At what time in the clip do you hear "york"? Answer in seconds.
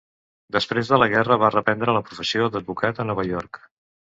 3.33-3.63